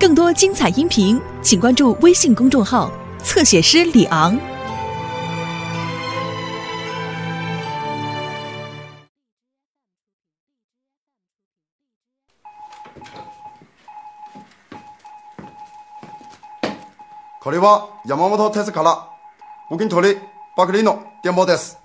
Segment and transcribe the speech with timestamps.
[0.00, 2.90] 更多精彩音频，请关注微信公众号“
[3.22, 4.38] 侧写师李昂”。
[17.40, 19.08] これは山本哲から
[19.68, 20.16] 募金取り
[20.56, 21.76] ばかりの電報です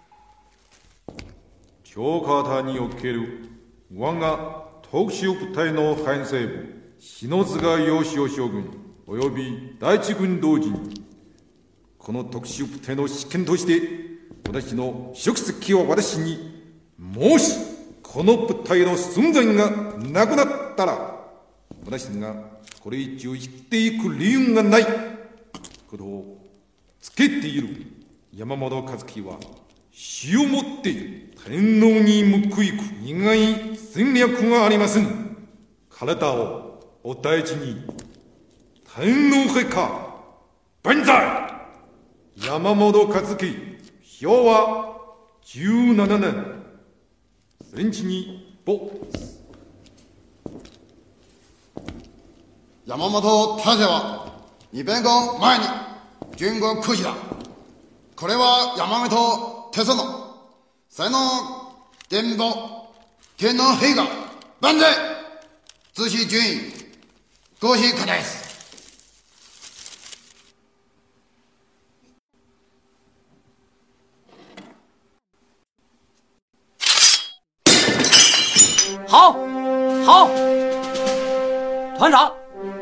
[1.84, 3.50] 超過他における
[3.96, 8.65] 我が特殊部隊の編成部 篠塚義雄将軍
[9.09, 11.05] 及び第一軍同時に
[11.99, 13.83] この特殊部隊の試験として
[14.47, 16.63] 私の職責を私に
[16.97, 17.57] もし
[18.05, 21.17] この部隊の存在がなくなったら
[21.85, 22.37] 私が
[22.81, 24.87] これ以上生きていく理由がない
[25.91, 26.39] ことを
[27.01, 27.85] つけている
[28.33, 29.41] 山本和樹は
[29.91, 30.93] 死をもって
[31.45, 35.37] 天皇に報いく以外戦略がありません
[35.91, 36.72] 体を
[37.05, 37.85] お大事に
[38.95, 40.13] 天皇陛下
[40.85, 41.53] 万歳。
[42.37, 45.01] 山本和樹昭和
[45.45, 46.63] 17年。
[47.75, 48.79] 戦地に没
[52.87, 54.41] 山本大勢は
[54.73, 55.65] 2弁後前に
[56.39, 57.15] 軍後空士だ。
[58.15, 60.37] これは山本哲の
[60.89, 61.19] 才能
[62.09, 62.95] 伝報
[63.37, 64.07] 天皇陛下。
[64.61, 64.95] 万歳。
[65.97, 66.82] 自主順位。
[67.63, 68.43] 恭喜可です
[79.07, 79.37] 好，
[80.05, 80.29] 好，
[81.97, 82.33] 团长，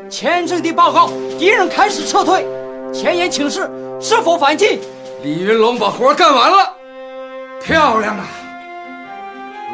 [0.09, 2.43] 前阵的报告，敌人开始撤退，
[2.91, 3.69] 前沿请示，
[4.01, 4.79] 是否反击？
[5.21, 6.75] 李云龙把活干完了，
[7.61, 8.25] 漂亮啊！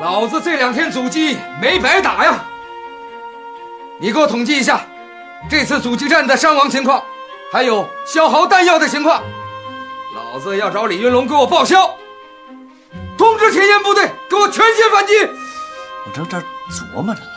[0.01, 2.43] 老子这两天阻击没白打呀！
[4.01, 4.85] 你给我统计一下，
[5.49, 7.03] 这次阻击战的伤亡情况，
[7.51, 9.23] 还有消耗弹药的情况。
[10.13, 11.89] 老子要找李云龙给我报销。
[13.17, 15.13] 通知前沿部队，给我全线反击！
[16.05, 16.37] 我正这
[16.69, 17.27] 琢磨着呢，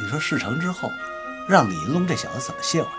[0.00, 0.90] 你说事成之后，
[1.48, 2.92] 让李云龙这小子怎么谢我呀？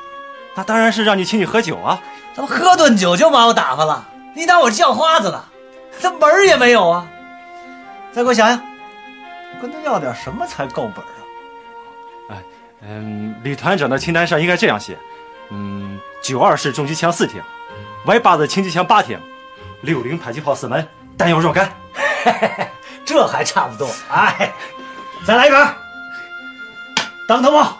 [0.55, 1.99] 那当然是让你请你喝酒啊！
[2.35, 4.05] 他妈喝顿酒就把我打发了，
[4.35, 5.45] 你当我叫花子了？
[6.01, 7.05] 他门儿也没有啊！
[8.13, 8.57] 再给我想想，
[9.53, 11.18] 我跟他要点什么才够本啊？
[12.81, 14.97] 嗯，李团长的清单上应该这样写：
[15.49, 17.41] 嗯，九二式重机枪四挺
[18.05, 19.19] ，Y 八的轻机枪八挺，
[19.81, 21.71] 六零迫击炮四门，弹药若干。
[23.05, 23.89] 这还差不多。
[24.09, 24.53] 哎，
[25.25, 25.67] 再来一根，
[27.27, 27.77] 当头炮。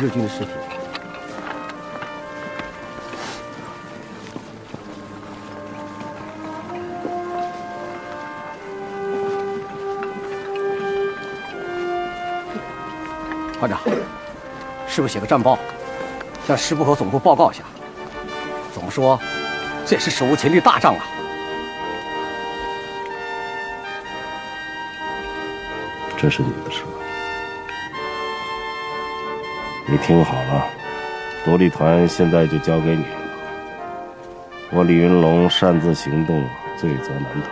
[0.00, 0.50] 日军的尸体。
[13.58, 13.78] 团长，
[14.88, 15.58] 是不是写个战报，
[16.48, 17.62] 向师部和总部报告一下？
[18.72, 19.20] 总说
[19.84, 21.04] 这也是史无前例大仗啊！
[26.16, 26.84] 这是你的事，
[29.90, 30.66] 你听好了，
[31.44, 33.08] 独立团现在就交给你了。
[34.70, 36.40] 我李云龙擅自行动，
[36.76, 37.50] 罪责难逃。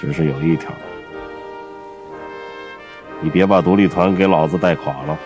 [0.00, 0.72] 只是有一条，
[3.20, 5.18] 你别把独立团给老子带垮了。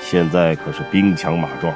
[0.00, 1.72] 现在可是兵强马壮。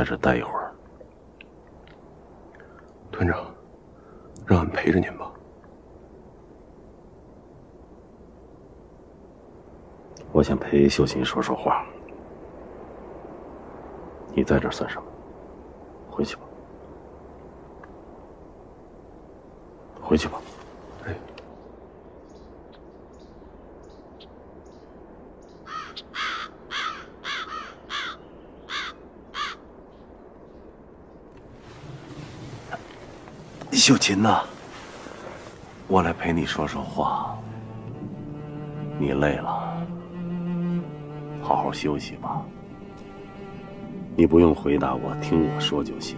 [0.00, 0.72] 在这待一会儿。
[3.12, 3.54] 团长，
[4.46, 5.30] 让俺陪着您吧。
[10.32, 11.84] 我想陪秀琴说说话。
[14.32, 15.06] 你在这算什么？
[16.10, 16.42] 回去吧，
[20.00, 20.40] 回去吧。
[21.04, 21.14] 哎。
[33.90, 34.44] 秀琴呐，
[35.88, 37.36] 我来陪你说说话。
[39.00, 39.84] 你累了，
[41.42, 42.40] 好好休息吧。
[44.14, 46.16] 你不用回答我，听我说就行。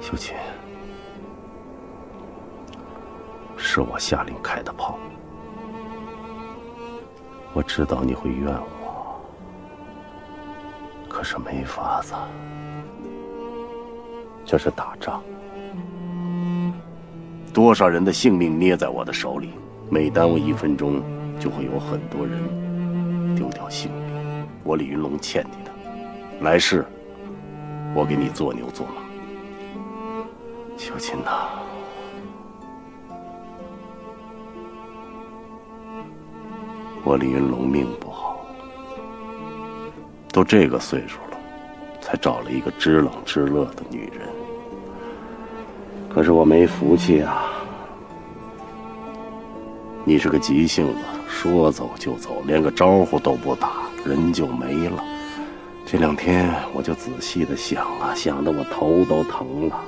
[0.00, 0.36] 秀琴，
[3.56, 4.96] 是我下令开的炮，
[7.52, 9.20] 我知道你会怨我，
[11.08, 12.14] 可是没法子，
[14.44, 15.20] 这是打仗，
[17.58, 19.50] 多少人的性命捏在我的手里，
[19.90, 21.02] 每耽误一分钟，
[21.40, 22.38] 就会有很多人
[23.34, 24.46] 丢掉性命。
[24.62, 25.72] 我李云龙欠你的。
[26.40, 26.86] 来世，
[27.96, 29.02] 我给你做牛做马。
[30.76, 31.48] 小琴呐，
[37.02, 38.46] 我李云龙命不好，
[40.32, 41.36] 都这个岁数了，
[42.00, 44.28] 才找了一个知冷知热的女人。
[46.18, 47.46] 可是我没福气啊！
[50.04, 50.98] 你是个急性子，
[51.28, 55.00] 说走就走，连个招呼都不打，人就没了。
[55.86, 59.80] 这两天我就仔细的想啊，想的我头都疼了。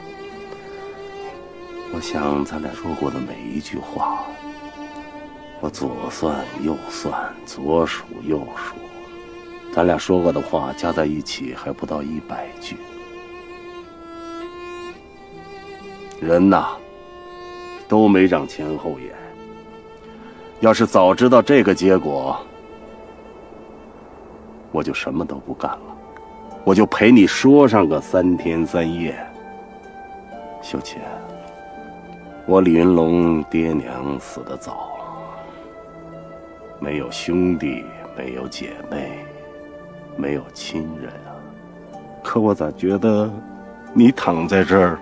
[1.93, 4.23] 我想咱俩说过的每一句话，
[5.61, 7.13] 我左算右算，
[7.45, 8.77] 左数右数，
[9.75, 12.77] 咱俩说过的话加在一起还不到一百句。
[16.21, 16.67] 人呐，
[17.89, 19.11] 都没长前后眼。
[20.61, 22.37] 要是早知道这个结果，
[24.71, 25.97] 我就什么都不干了。
[26.63, 29.17] 我就陪你说上个三天三夜，
[30.61, 31.01] 秀琴。
[32.47, 34.91] 我李云龙爹娘死的早，
[36.79, 37.83] 没有兄弟，
[38.15, 39.25] 没有姐妹，
[40.19, 41.33] 没有亲人啊。
[42.23, 43.31] 可我咋觉得，
[43.95, 44.99] 你躺在这儿，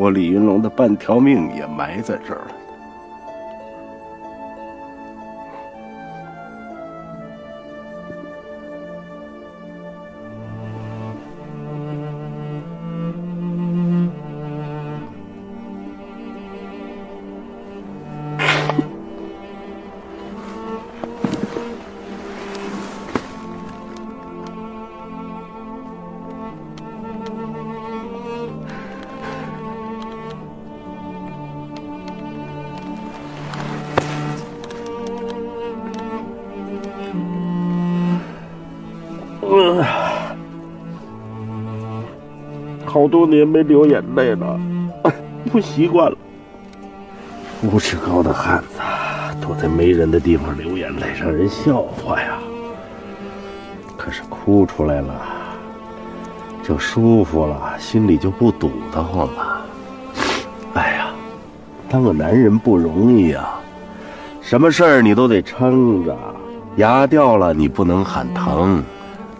[0.00, 2.59] 我李云龙的半条命也埋在这儿了。
[43.00, 44.60] 好多年没流眼泪了，
[45.50, 46.18] 不习惯了。
[47.62, 48.78] 五尺高的汉子
[49.40, 52.34] 躲在没人的地方流眼泪，让人笑话呀。
[53.96, 55.14] 可是哭出来了，
[56.62, 59.62] 就舒服了，心里就不堵得慌了。
[60.74, 61.06] 哎呀，
[61.88, 63.58] 当个男人不容易啊，
[64.42, 66.14] 什么事儿你都得撑着，
[66.76, 68.84] 牙掉了你不能喊疼，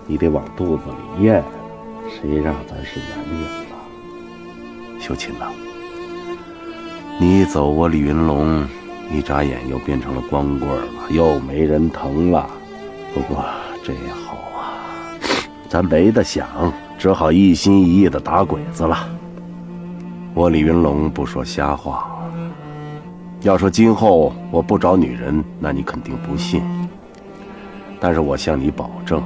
[0.07, 0.85] 你得往肚子
[1.19, 1.45] 里咽。
[2.21, 5.00] 谁让咱是男人了？
[5.00, 5.47] 秀琴呐，
[7.19, 8.62] 你走，我李云龙
[9.11, 12.47] 一眨眼又变成了光棍了，又没人疼了。
[13.15, 13.43] 不过
[13.83, 14.85] 这也好啊，
[15.67, 16.47] 咱没得想，
[16.99, 19.09] 只好一心一意的打鬼子了。
[20.35, 22.23] 我李云龙不说瞎话，
[23.41, 26.62] 要说今后我不找女人，那你肯定不信。
[27.99, 29.23] 但是我向你保证。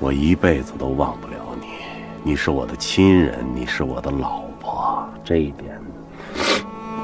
[0.00, 1.66] 我一辈子都忘不了你，
[2.22, 5.76] 你是我的亲人，你是我的老婆，这一点，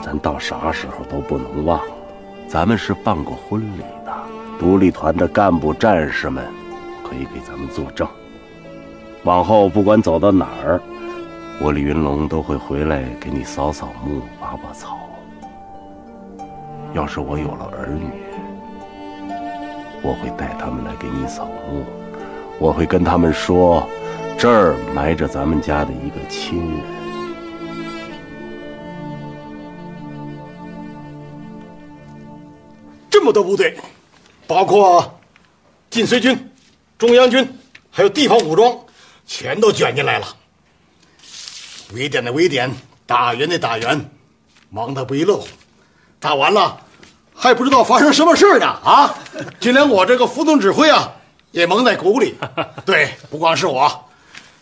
[0.00, 1.80] 咱到啥时候都不能忘。
[2.46, 4.14] 咱们是办过婚礼的，
[4.60, 6.44] 独立团的干部战士们
[7.02, 8.06] 可以给咱们作证。
[9.24, 10.80] 往后不管走到哪儿，
[11.60, 14.96] 我李云龙都会回来给你扫扫墓、拔拔草。
[16.92, 18.06] 要是我有了儿女，
[20.00, 21.84] 我会带他们来给你扫墓。
[22.58, 23.86] 我会跟他们说，
[24.38, 26.80] 这儿埋着咱们家的一个亲人。
[33.10, 33.76] 这么多部队，
[34.46, 35.18] 包括
[35.90, 36.50] 晋绥军、
[36.98, 37.58] 中央军，
[37.90, 38.76] 还有地方武装，
[39.26, 40.26] 全都卷进来了。
[41.94, 42.70] 围点的围点，
[43.06, 44.10] 打援的打援，
[44.70, 45.46] 忙得不亦乐乎。
[46.18, 46.80] 打完了，
[47.34, 49.14] 还不知道发生什么事呢啊！
[49.60, 51.12] 就连我这个副总指挥啊，
[51.54, 52.34] 也蒙在鼓里。
[52.84, 54.10] 对，不光是我，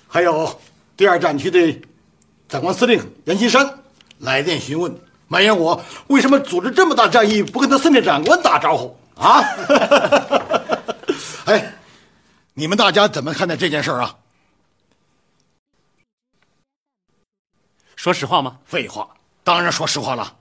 [0.06, 0.60] 还有
[0.94, 1.80] 第二战区的
[2.48, 3.78] 长官司令阎锡山
[4.18, 4.94] 来电询问，
[5.26, 9.40] 埋怨我为什么组织这么大战役不跟他司令长官打招呼啊？
[11.46, 11.74] 哎，
[12.52, 14.14] 你们大家怎么看待这件事啊？
[17.96, 18.58] 说实话吗？
[18.66, 19.08] 废话，
[19.42, 20.36] 当然说实话了。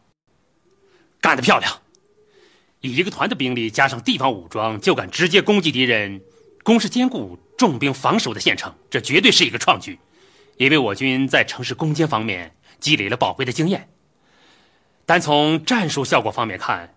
[1.22, 1.72] 干得漂亮！
[2.82, 6.20] 以一个团的兵力加上地方武装，就敢直接攻击敌人，
[6.64, 9.98] 攻势坚固、重兵防守的县城，这绝对是一个创举，
[10.58, 13.90] 也为我军在城市攻坚方面积累了宝贵的经验。
[15.06, 16.94] 单从战术效果方面看，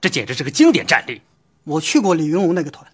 [0.00, 1.22] 这简直是个经典战例。
[1.64, 2.84] 我去过李云龙那个团，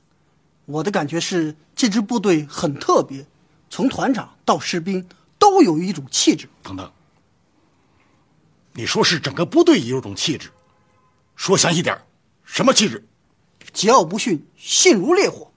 [0.66, 3.25] 我的感觉是这支部队很特别，
[3.71, 6.49] 从团长到士兵都有一种气质。
[6.62, 6.92] 等等，
[8.75, 10.50] 你说是整个部队也有种气质，
[11.35, 11.99] 说详细点
[12.45, 13.02] 什么气质？
[13.73, 15.50] 桀骜不驯，性如烈火。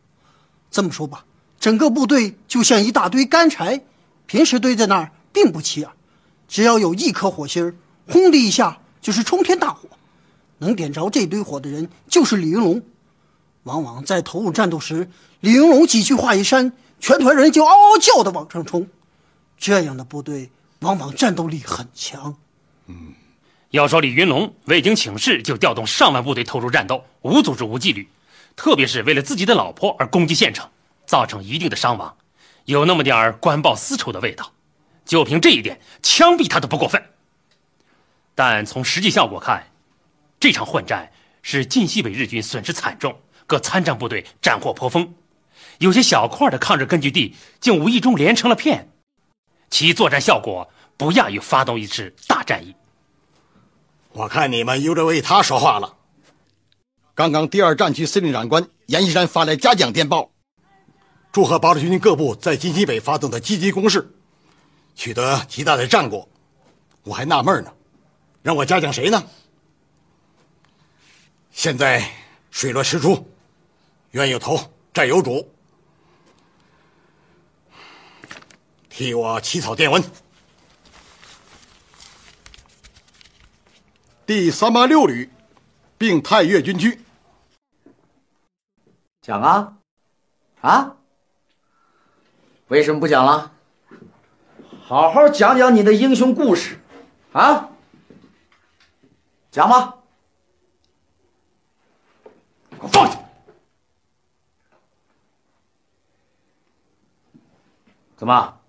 [0.72, 1.26] 这么说吧，
[1.60, 3.82] 整个部队就像一大堆干柴，
[4.26, 5.90] 平时堆在那儿并不起眼，
[6.48, 7.76] 只要有一颗火星儿，
[8.08, 9.90] 轰的一下就是冲天大火。
[10.60, 12.82] 能点着这堆火的人就是李云龙。
[13.64, 15.10] 往往在投入战斗时，
[15.42, 18.88] 李云龙几句话一扇，全团人就嗷嗷叫的往上冲。
[19.58, 20.50] 这样的部队
[20.80, 22.36] 往往战斗力很强。
[22.88, 23.14] 嗯，
[23.72, 28.08] 要说李云龙未经请示就调动上万部队投入战斗，无组织无纪律，
[28.56, 30.70] 特别是为了自己的老婆而攻击县城，
[31.06, 32.18] 造成一定的伤亡，
[32.66, 34.54] 有那么点儿官报私仇的味道。
[35.06, 37.04] 就凭这一点，枪毙他都不过分。
[38.36, 39.68] 但从实际效果看，
[40.40, 43.20] 这场混战是晋西北日军损失惨重。
[43.48, 45.14] 各参战部队战获颇丰，
[45.80, 48.90] 有些小块的抗日根据地竟无意中连成了片，
[49.70, 52.74] 其作战效果不亚于发动一次大战役。
[54.14, 55.98] 我看你们又在为他说话了。
[57.14, 60.32] 刚刚第二战区司令长官阎锡山发来嘉奖电报，
[61.32, 64.10] 祝贺八路军各部在晋西北发动的积极攻势，
[64.96, 66.28] 取得极大的战果。
[67.04, 67.74] 我还纳闷呢，
[68.42, 69.24] 让我嘉奖谁呢？
[71.52, 72.10] 现在
[72.50, 73.28] 水落石出。
[74.12, 74.60] 冤有头，
[74.94, 75.50] 债有主。
[78.90, 80.04] 替我起草电文。
[84.26, 85.30] 第三八六旅，
[86.02, 87.00] 并太岳军区。
[89.22, 89.78] 讲啊，
[90.62, 90.96] 啊？
[92.70, 93.52] 为什么不讲了？
[94.82, 96.80] 好好讲讲你的英雄故事，
[97.34, 97.70] 啊？
[99.52, 100.00] 讲吧。
[102.72, 103.20] 给我放下！
[108.16, 108.60] 怎么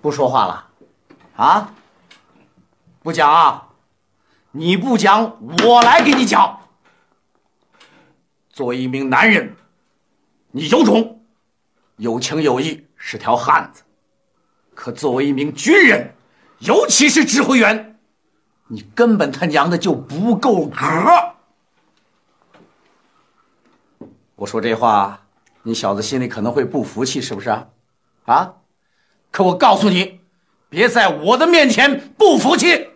[0.00, 0.70] 不说话了？
[1.34, 1.74] 啊？
[3.02, 3.68] 不讲啊？
[4.56, 6.60] 你不讲，我来给你讲。
[8.50, 9.56] 作为一名男人，
[10.52, 11.20] 你有种，
[11.96, 13.82] 有情有义，是条汉子。
[14.72, 16.14] 可作为一名军人，
[16.60, 17.98] 尤其是指挥员，
[18.68, 20.76] 你根本他娘的就不够格。
[24.36, 25.26] 我说这话，
[25.64, 27.66] 你小子心里可能会不服气，是不是啊？
[28.26, 28.54] 啊！
[29.32, 30.20] 可我告诉你，
[30.68, 32.90] 别在我的面前不服气。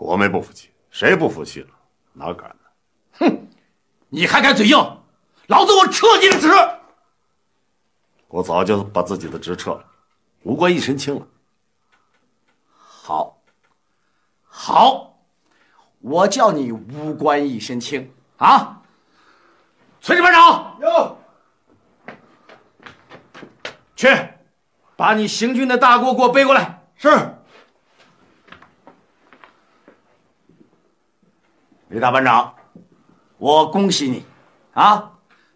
[0.00, 1.68] 我没不服气，谁不服气了？
[2.14, 2.56] 哪敢呢？
[3.18, 3.48] 哼！
[4.08, 4.76] 你还敢嘴硬？
[5.48, 6.48] 老子我撤你的职！
[8.28, 9.84] 我早就把自己的职撤了，
[10.42, 11.26] 无官一身轻了。
[12.72, 13.42] 好，
[14.44, 15.20] 好，
[15.98, 18.80] 我叫你无官一身轻啊！
[20.00, 21.18] 崔支班长，有。
[23.94, 24.08] 去，
[24.96, 26.82] 把你行军的大锅给我背过来。
[26.96, 27.36] 是。
[31.90, 32.54] 李大班长，
[33.38, 34.24] 我恭喜你，
[34.74, 35.10] 啊，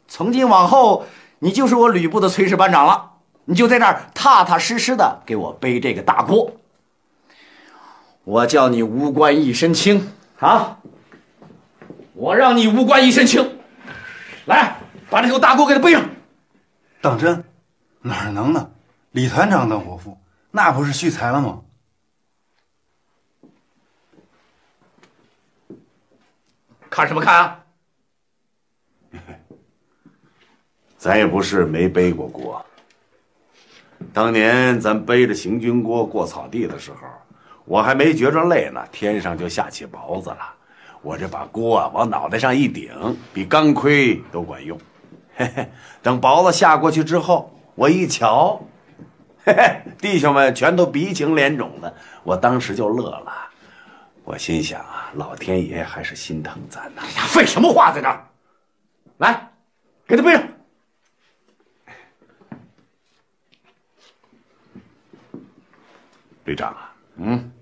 [0.08, 1.04] 从今往后
[1.38, 3.12] 你就是我吕部的炊事班长了。
[3.44, 6.50] 你就在这儿踏踏实实的给我背这个大锅。
[8.24, 10.10] 我叫你无官一身轻
[10.40, 10.78] 啊！
[12.14, 13.58] 我让你无官一身轻。
[14.46, 16.02] 来，把这口大锅给他背上。
[17.00, 17.44] 当真？
[18.00, 18.70] 哪能呢？
[19.12, 20.18] 李团长当伙夫，
[20.50, 21.60] 那不是蓄财了吗？
[26.94, 27.58] 看什么看啊？
[30.96, 32.64] 咱也不是没背过锅。
[34.12, 36.98] 当年咱背着行军锅过草地的时候，
[37.64, 40.54] 我还没觉着累呢，天上就下起雹子了。
[41.02, 42.92] 我这把锅啊往脑袋上一顶，
[43.32, 44.78] 比钢盔都管用。
[45.34, 45.68] 嘿嘿，
[46.00, 48.62] 等雹子下过去之后，我一瞧，
[49.44, 53.50] 嘿嘿，弟兄们全都鼻青脸肿的，我当时就乐了。
[54.24, 57.02] 我心想啊，老天爷还是心疼咱呐。
[57.04, 58.26] 哎呀废什么话在这儿？
[59.18, 59.52] 来，
[60.06, 60.42] 给他背上。
[66.44, 67.52] 旅长啊，嗯，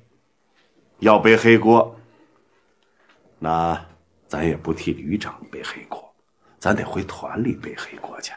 [1.00, 1.94] 要背黑锅，
[3.38, 3.84] 那
[4.28, 6.14] 咱也不替旅长背黑锅，
[6.58, 8.32] 咱得回团里背黑锅去。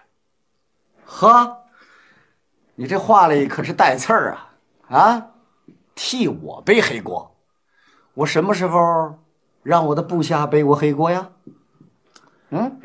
[1.04, 1.64] 呵，
[2.74, 4.52] 你这话里可是带刺儿啊！
[4.90, 5.28] 啊，
[5.96, 7.35] 替我背黑锅，
[8.16, 9.20] 我什么时候
[9.62, 11.30] 让我的部下背过黑锅呀？
[12.50, 12.80] 嗯，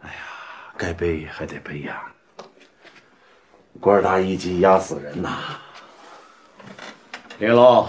[0.00, 0.16] 哎呀
[0.76, 2.04] 该背还得背呀，
[3.80, 5.38] 官大一级压死人呐！
[7.40, 7.88] 林龙，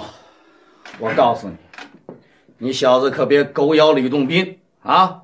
[0.98, 1.56] 我告诉你，
[2.58, 5.22] 你小子可别狗咬吕洞宾啊！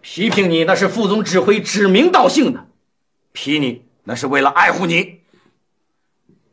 [0.00, 2.66] 批评你那是副总指挥指名道姓的，
[3.32, 5.22] 批你那是为了爱护你。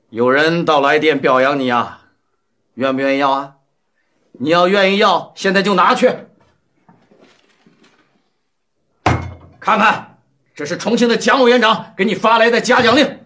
[0.10, 2.08] 有人到来电表扬你啊，
[2.74, 3.58] 愿不愿意要啊？
[4.41, 6.10] 你要愿意要，现在就拿去。
[9.60, 10.17] 看看，
[10.55, 13.19] 这是重庆的蒋委员长给你发来的嘉奖令。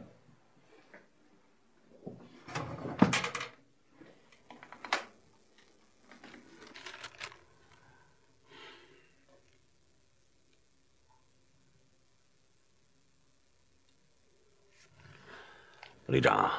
[16.07, 16.51] 旅长，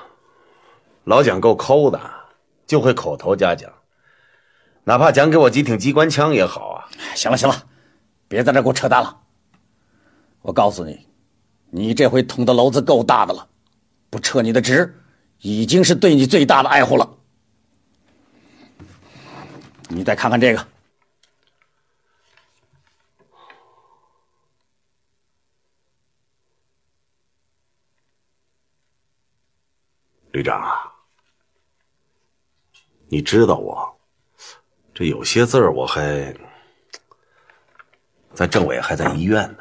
[1.03, 2.01] 老蒋够抠的，
[2.67, 3.73] 就会口头嘉奖，
[4.85, 6.89] 哪怕奖给我几挺机关枪也好啊。
[7.15, 7.67] 行了行了，
[8.29, 9.23] 别在这给我扯淡了。
[10.43, 11.09] 我告诉你，
[11.71, 13.49] 你这回捅的娄子够大的了，
[14.11, 15.03] 不撤你的职，
[15.41, 17.19] 已经是对你最大的爱护了。
[19.89, 20.67] 你再看看这个，
[30.33, 30.93] 旅长啊，
[33.09, 33.84] 你知道我
[34.95, 36.33] 这有些字儿我还，
[38.33, 39.59] 咱政委还在医院呢。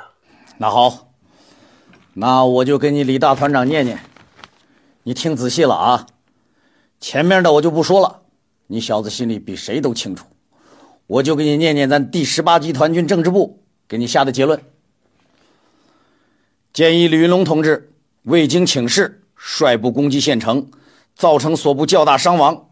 [0.59, 1.11] 那好，
[2.13, 3.99] 那我就给你李大团长念念，
[5.01, 6.05] 你听仔细了啊。
[6.99, 8.21] 前面的我就不说了，
[8.67, 10.27] 你小子心里比谁都清楚。
[11.07, 14.61] 我就给你念念咱第十八集团军政治部给你下的结论：
[16.71, 17.91] 建议李云龙同志
[18.21, 20.69] 未经请示率部攻击县城，
[21.15, 22.69] 造成所部较大伤亡，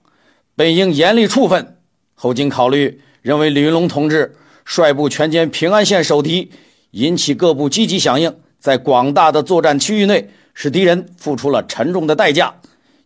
[0.56, 1.80] 本应严厉处分。
[2.21, 6.51] 后经考虑，认为李云龙同志率部全歼平安县守敌。
[6.91, 12.53] 引起各部积极响应，在广大的作战区域内，使敌人付出了沉重的代价。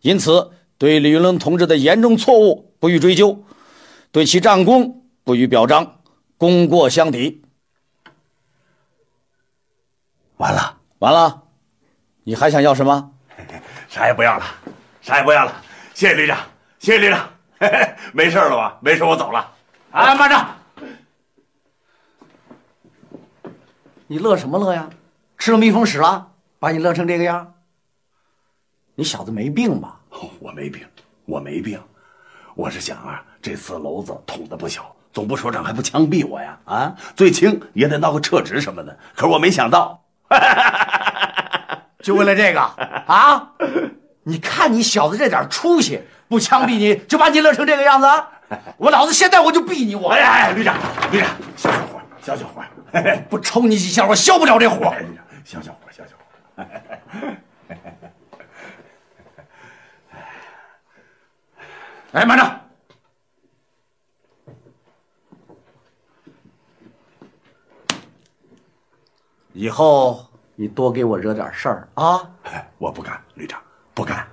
[0.02, 3.42] 因此，对李云龙同志的严重错误不予追究，
[4.12, 6.00] 对其战功不予表彰，
[6.36, 7.40] 功过相抵。
[10.36, 11.44] 完了，完了，
[12.24, 13.12] 你还想要什么？
[13.88, 14.44] 啥也不要了，
[15.00, 15.62] 啥也不要了。
[15.94, 16.38] 谢谢旅长，
[16.80, 17.35] 谢谢旅长。
[17.58, 18.78] 嘿嘿，没事了吧？
[18.80, 19.52] 没事，我走了。
[19.92, 20.46] 哎，慢着！
[24.06, 24.88] 你乐什么乐呀？
[25.38, 27.54] 吃了蜜蜂屎了，把你乐成这个样？
[28.94, 30.00] 你小子没病吧？
[30.40, 30.86] 我没病，
[31.24, 31.80] 我没病，
[32.54, 36.58] 我是想啊，这次篓子捅的不小，总部首长还不枪毙我呀？
[36.64, 38.98] 啊，最轻也得闹个撤职什么的。
[39.14, 40.02] 可是我没想到，
[42.00, 43.52] 就为了这个啊！
[44.22, 48.06] 你看你小子这点出息，不枪毙你就把你乐成这个样子？
[48.78, 49.94] 我老子现在我就毙你！
[49.94, 50.76] 我哎哎，旅长，
[51.10, 52.62] 旅长，小小伙，小小伙。
[53.28, 54.94] 不抽你几下，我消不了这火。
[55.44, 56.64] 小小火，小小火。
[62.12, 62.60] 哎，慢着！
[69.52, 72.30] 以后你多给我惹点事儿啊！
[72.78, 73.60] 我不干，旅长，
[73.92, 74.26] 不干。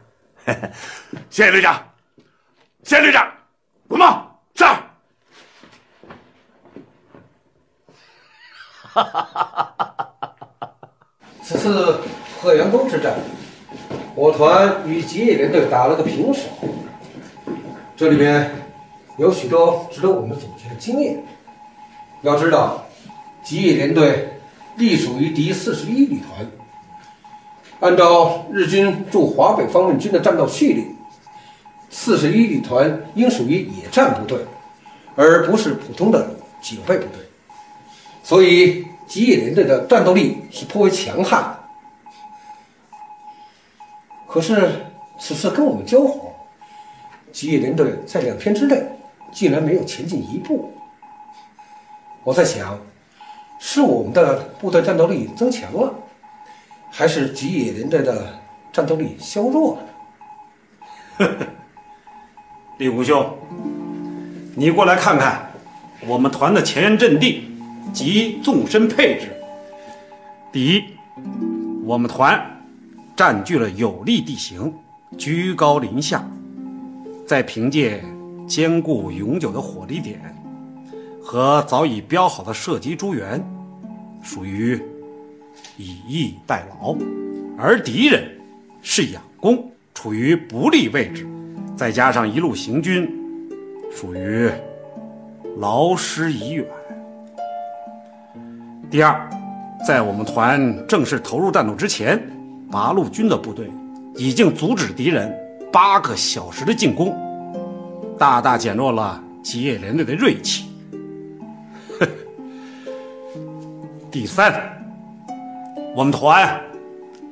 [1.30, 1.82] 谢谢旅长，
[2.84, 3.32] 谢谢旅长。
[3.88, 4.66] 滚吧，是。
[11.44, 12.00] 此次
[12.42, 13.14] 贺阳沟之战，
[14.16, 16.42] 我团与吉野连队打了个平手，
[17.96, 18.52] 这里面
[19.18, 21.24] 有许多值得我们总结的经验。
[22.22, 22.86] 要知道，
[23.44, 24.40] 吉野连队
[24.78, 26.46] 隶属于第四十一旅团，
[27.84, 30.86] 按照日军驻华北方面军的战斗序列，
[31.90, 34.40] 四十一旅团应属于野战部队，
[35.16, 36.26] 而不是普通的
[36.62, 37.20] 警备部队，
[38.24, 38.86] 所以。
[39.06, 41.60] 吉野连队的战斗力是颇为强悍的，
[44.28, 44.72] 可是
[45.20, 46.34] 此次跟我们交火，
[47.32, 48.82] 吉野连队在两天之内
[49.32, 50.72] 竟然没有前进一步。
[52.24, 52.80] 我在想，
[53.60, 55.94] 是我们的部队战斗力增强了，
[56.96, 58.40] 还是吉野连队的
[58.72, 59.80] 战斗力削弱
[61.18, 61.48] 了呢？
[62.78, 63.36] 李武兄，
[64.56, 65.52] 你过来看看
[66.06, 67.50] 我们团的前沿阵地
[67.92, 69.36] 及纵深配置。
[70.52, 70.84] 第一，
[71.84, 72.40] 我们团
[73.16, 74.72] 占据了有利地形，
[75.18, 76.24] 居高临下，
[77.26, 78.04] 再凭借
[78.48, 80.20] 坚固永久的火力点
[81.24, 83.44] 和早已标好的射击诸元，
[84.22, 84.80] 属于
[85.78, 86.96] 以逸待劳；
[87.58, 88.30] 而敌人
[88.82, 91.28] 是佯攻，处于不利位置，
[91.76, 93.10] 再加上一路行军，
[93.92, 94.50] 属于
[95.58, 96.66] 劳师已远。
[98.90, 99.30] 第二，
[99.88, 102.22] 在我们团正式投入战斗之前，
[102.72, 103.70] 八路军的部队
[104.16, 105.34] 已经阻止敌人
[105.72, 107.16] 八个小时的进攻，
[108.18, 110.66] 大大减弱了吉野连队的锐气。
[114.12, 114.73] 第三，
[115.96, 116.60] 我们团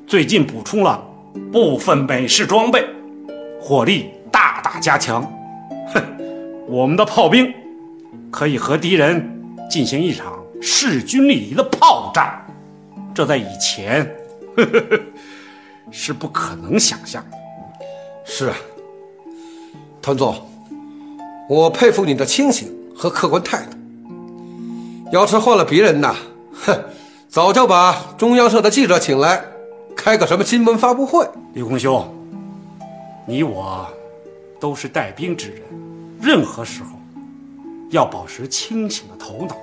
[0.06, 1.04] 最近补充了
[1.52, 2.86] 部分美式装备，
[3.60, 5.24] 火力大大加强。
[5.92, 6.04] 哼，
[6.68, 7.52] 我们的炮兵
[8.30, 9.28] 可以和敌人
[9.68, 12.40] 进行一场势均力敌的炮战，
[13.16, 14.06] 这在以前
[14.56, 15.00] 呵呵
[15.90, 17.38] 是不可能想象的。
[18.24, 18.56] 是啊，
[20.04, 20.36] 团总，
[21.50, 23.76] 我佩服你的清醒和客观态度。
[25.12, 26.16] 要是换了别人呐，
[26.54, 26.80] 哼，
[27.32, 29.42] 早就把中央社的记者请来，
[29.96, 31.26] 开个什么新闻发布会。
[31.54, 32.06] 李公兄，
[33.26, 33.88] 你我
[34.60, 35.62] 都是带兵之人，
[36.22, 36.90] 任何时候
[37.90, 39.56] 要保持清醒的头脑，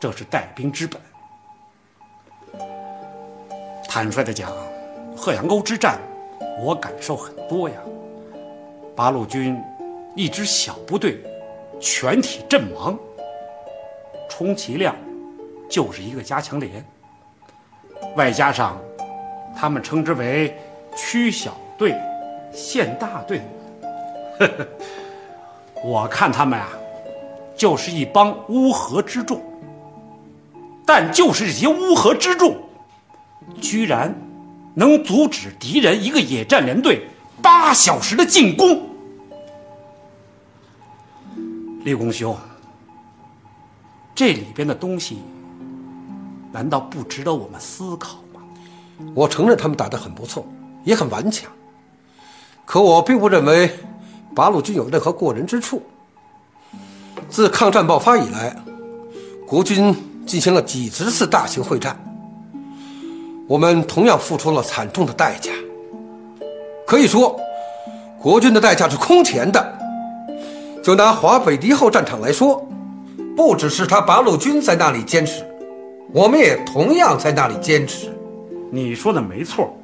[0.00, 0.98] 这是带兵之本。
[3.86, 4.50] 坦率的讲，
[5.14, 5.98] 贺阳沟之战，
[6.64, 7.76] 我感受很多呀。
[8.96, 9.62] 八路军
[10.16, 11.22] 一支小部队
[11.78, 12.98] 全体阵亡，
[14.30, 14.96] 充其量
[15.68, 16.84] 就是一个加强连，
[18.16, 18.78] 外加上
[19.56, 20.56] 他们称之为
[20.96, 21.94] 区小队、
[22.52, 23.42] 县大队
[24.38, 24.68] 的人，
[25.84, 26.68] 我看他们啊，
[27.56, 29.42] 就是一帮乌合之众。
[30.86, 32.56] 但就是这些乌合之众，
[33.60, 34.14] 居然
[34.74, 37.06] 能阻止敌人一个野战连队
[37.42, 38.88] 八小时的进攻。
[41.84, 42.34] 李公兄，
[44.14, 45.18] 这里边的东西，
[46.58, 48.40] 难道不值得我们思考吗？
[49.14, 50.44] 我承认他们打得很不错，
[50.82, 51.48] 也很顽强，
[52.64, 53.70] 可我并不认为
[54.34, 55.80] 八路军有任何过人之处。
[57.28, 58.56] 自抗战爆发以来，
[59.46, 59.94] 国军
[60.26, 61.96] 进行了几十次大型会战，
[63.46, 65.52] 我们同样付出了惨重的代价。
[66.84, 67.38] 可以说，
[68.20, 69.78] 国军的代价是空前的。
[70.82, 72.66] 就拿华北敌后战场来说，
[73.36, 75.47] 不只是他八路军在那里坚持，
[76.10, 78.10] 我们也同样在那里坚持。
[78.70, 79.76] 你说的没错，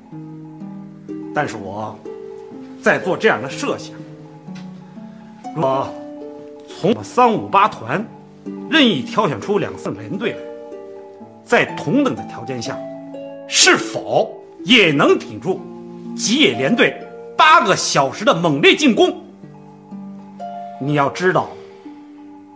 [1.34, 1.98] 但是我
[2.82, 3.94] 在做这样的设想：
[5.54, 5.88] 若
[6.66, 8.02] 从三五八团
[8.70, 10.38] 任意挑选出两三连队来，
[11.44, 12.78] 在同等的条件下，
[13.46, 14.34] 是否
[14.64, 15.60] 也能顶住
[16.16, 16.96] 吉野连队
[17.36, 19.14] 八个小时的猛烈进攻？
[20.80, 21.50] 你要知道，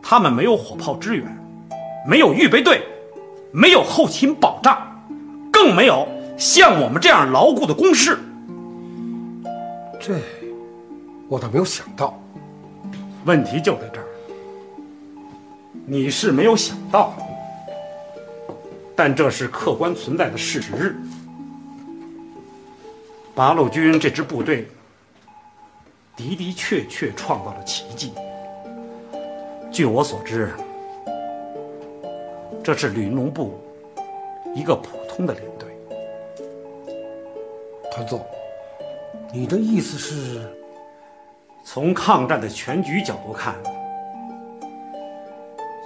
[0.02, 1.26] 他们没有火炮支援，
[2.06, 2.82] 没有预备队，
[3.52, 4.78] 没有后勤保障，
[5.52, 6.06] 更没有
[6.36, 8.18] 像我们这样牢固的工事。
[10.00, 10.14] 这，
[11.28, 12.18] 我倒没有想到。
[13.24, 14.06] 问题就在这儿，
[15.84, 17.14] 你是没有想到，
[18.96, 20.96] 但这是客观存在的事实。
[23.34, 24.68] 八路军这支部队。
[26.16, 28.12] 的的确确创造了奇迹。
[29.70, 30.52] 据我所知，
[32.68, 33.58] 这是旅农部
[34.54, 35.70] 一个普通的连队。
[37.90, 38.26] 团座，
[39.32, 40.54] 你的意思是？
[41.64, 43.54] 从抗战的全局角度看，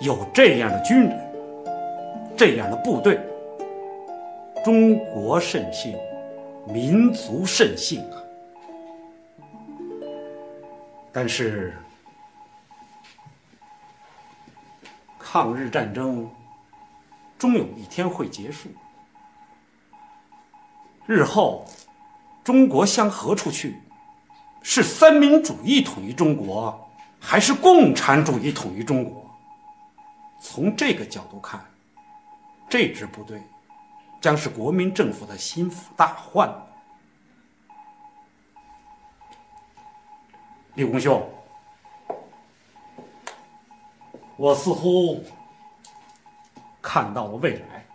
[0.01, 1.16] 有这样的军人，
[2.37, 3.21] 这样的部队，
[4.64, 5.97] 中国甚幸，
[6.66, 8.18] 民族甚幸啊！
[11.12, 11.73] 但是，
[15.16, 16.29] 抗日战争
[17.42, 18.68] 终有一天会结束。
[21.07, 21.66] 日后，
[22.44, 23.74] 中国向何处去？
[24.62, 29.28] 是三民主义统一中国，还是共产主义统一中国？
[30.40, 31.61] 从这个角度看，
[32.68, 33.42] 这支部队
[34.20, 36.48] 将是国民政府的心腹大患。
[40.74, 41.28] 李公兄，
[44.37, 45.24] 我似乎
[46.83, 47.87] 看到了未来，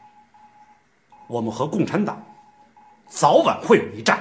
[1.28, 2.24] 我们和共产党
[3.08, 4.18] 早晚会有一战。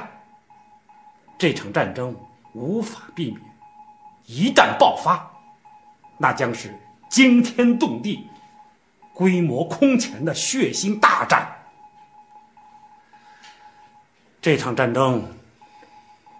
[1.38, 2.14] 这场战争
[2.52, 3.40] 无法避免，
[4.24, 5.30] 一旦爆发，
[6.18, 6.74] 那将是
[7.08, 8.26] 惊天动地、
[9.14, 11.46] 规模空前的血腥大战。
[14.40, 15.22] 这场战争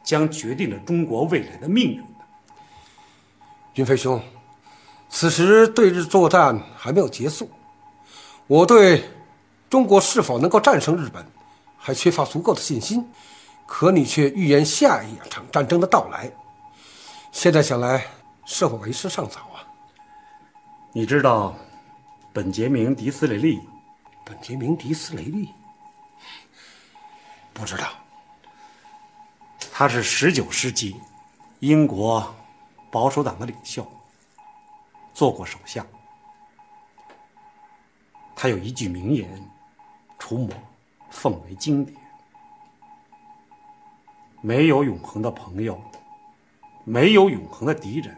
[0.02, 2.04] 将决定了中国未来的命运。
[3.74, 4.22] 云飞兄，
[5.08, 7.50] 此时对日作战还没有结束，
[8.46, 9.08] 我对
[9.68, 11.26] 中国是否能够战胜日本
[11.76, 13.06] 还缺乏足够的信心。
[13.68, 16.30] 可你却预言下一场战争的到来，
[17.32, 18.06] 现在想来，
[18.44, 19.66] 是否为时尚早啊？
[20.92, 21.52] 你知道
[22.32, 23.60] 本杰明·迪斯雷利？
[24.24, 25.52] 本杰明·迪斯雷利？
[27.52, 27.88] 不知道。
[29.72, 30.94] 他是十九世纪
[31.58, 32.32] 英国
[32.92, 33.84] 保守党的领袖，
[35.12, 35.84] 做过首相。
[38.36, 39.26] 他有一句名言，
[40.18, 40.50] 楚某
[41.10, 41.98] 奉为经典。
[44.42, 45.82] 没有永恒的朋友，
[46.84, 48.14] 没有永恒的敌人，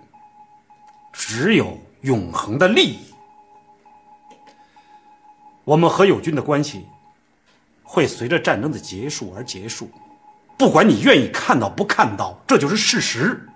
[1.12, 3.14] 只有永恒的利益。
[5.64, 6.86] 我们和友军的关系
[7.84, 9.88] 会随着战争的结束而结束，
[10.58, 13.48] 不管你愿意看到不看到，这就是事实。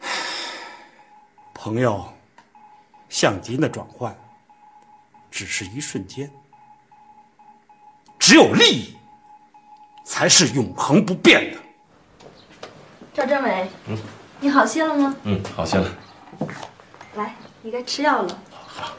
[1.52, 2.10] 朋友
[3.10, 4.16] 向敌人的转换
[5.30, 6.30] 只是一瞬间，
[8.18, 8.96] 只有利益。
[10.02, 11.58] 才是永恒不变的。
[13.14, 13.96] 赵政委，嗯，
[14.40, 15.14] 你好些了吗？
[15.22, 15.88] 嗯，好些了。
[17.14, 18.38] 来，你该吃药了。
[18.50, 18.92] 好。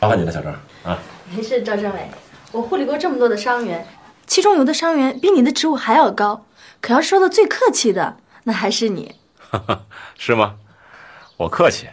[0.00, 0.50] 麻烦你了，小张
[0.84, 0.98] 啊。
[1.30, 2.08] 没事，赵政委，
[2.52, 3.86] 我护理过这么多的伤员，
[4.26, 6.46] 其中有的伤员比你的职务还要高，
[6.80, 9.16] 可要说的最客气的，那还是你。
[10.16, 10.56] 是吗？
[11.36, 11.88] 我客气。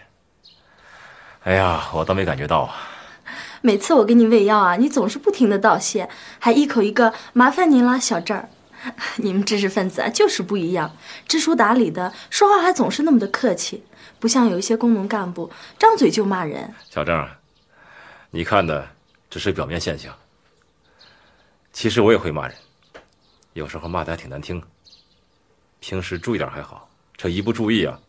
[1.43, 2.89] 哎呀，我倒没感觉到啊。
[3.61, 8.49] 每次我给你喂药啊，你总是不停的道谢，还一口一个麻烦您了，小郑儿。
[9.17, 10.95] 你们知识分子啊，就是不一样，
[11.27, 13.83] 知书达理的，说话还总是那么的客气，
[14.19, 16.73] 不像有一些工农干部，张嘴就骂人。
[16.89, 17.37] 小郑啊，
[18.31, 18.87] 你看的
[19.29, 20.13] 只是表面现象。
[21.73, 22.55] 其实我也会骂人，
[23.53, 24.61] 有时候骂的还挺难听。
[25.79, 27.99] 平时注意点还好，这一不注意啊。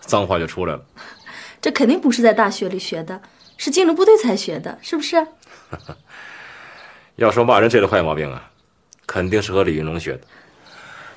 [0.00, 0.84] 脏话就出来了，
[1.62, 3.22] 这肯定不是在大学里学的，
[3.56, 5.26] 是进了部队才学的，是不是？
[7.16, 8.50] 要说骂人这个坏毛病啊，
[9.06, 10.20] 肯定是和李云龙学的。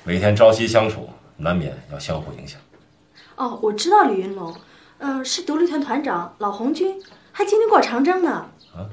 [0.04, 2.58] 每天朝夕相处，难免要相互影响。
[3.36, 4.56] 哦，我知道李云龙，
[4.98, 6.98] 嗯，是独立团团长老红军，
[7.30, 8.50] 还经历过长征呢。
[8.74, 8.88] 啊，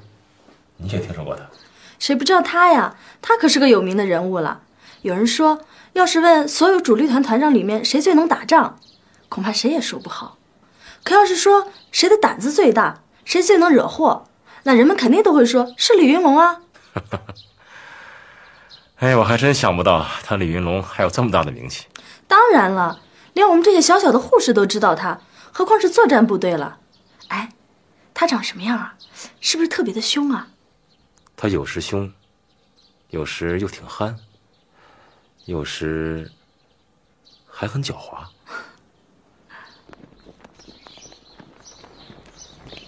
[0.75, 1.49] 你也听说过他？
[1.99, 2.95] 谁不知道他呀？
[3.21, 4.61] 他可是个有名的人物了。
[5.01, 5.61] 有人说，
[5.93, 8.79] 要是问所有主力团团长里面谁最能打仗？
[9.29, 10.37] 恐怕谁也说不好，
[11.03, 14.27] 可要是说谁的胆子最大，谁最能惹祸，
[14.63, 16.61] 那人们肯定都会说是李云龙啊。
[18.97, 21.85] 哎，我还真想不到他李云龙还有这么大的名气。
[22.27, 23.01] 当然了，
[23.33, 25.19] 连我们这些小小的护士都知道他，
[25.51, 26.77] 何况是作战部队了。
[27.27, 27.49] 哎，
[28.13, 28.95] 他长什么样啊？
[29.41, 30.47] 是不是特别的凶啊？
[31.37, 32.11] 他有时凶，
[33.09, 34.17] 有时又挺憨，
[35.45, 36.31] 有时
[37.45, 38.25] 还很狡猾。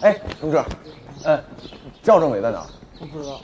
[0.01, 0.63] 哎，同志，
[1.23, 1.43] 嗯，
[2.01, 2.65] 赵政委在哪？
[2.99, 3.41] 不知道。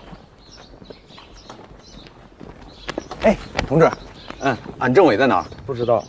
[3.24, 3.38] 哎，
[3.68, 3.92] 同志，
[4.40, 5.46] 嗯，俺政委在哪？
[5.66, 6.04] 不知道。